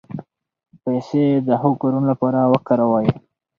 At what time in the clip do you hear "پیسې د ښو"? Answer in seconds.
0.83-1.71